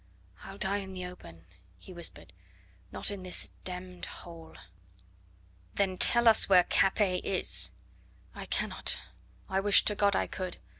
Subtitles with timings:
[0.41, 1.45] "I'll die in the open,"
[1.77, 2.33] he whispered,
[2.91, 4.55] "not in this d d hole."
[5.75, 7.69] "Then tell us where Capet is."
[8.33, 8.97] "I cannot;
[9.47, 10.57] I wish to God I could.